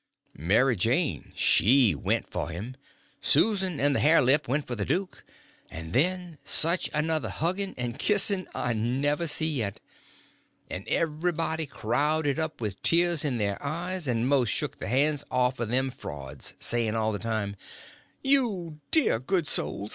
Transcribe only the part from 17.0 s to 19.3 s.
the time: "You dear